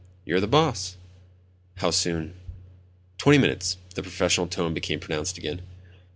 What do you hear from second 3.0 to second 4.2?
"Twenty minutes." The